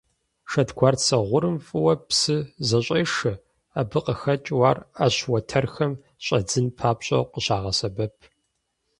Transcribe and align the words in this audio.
Шэдгуарцэ 0.51 1.15
гъурым 1.27 1.57
фӀыуэ 1.65 1.93
псы 2.07 2.37
зэщӀешэ, 2.67 3.33
абы 3.79 3.99
къыхэкӀыу 4.05 4.63
ар 4.69 4.77
Ӏэщ 4.95 5.17
уэтэрхэм 5.31 5.93
щӀэдзын 6.25 6.67
папщӀэу 6.77 7.27
къыщагъэсэбэп. 7.31 8.15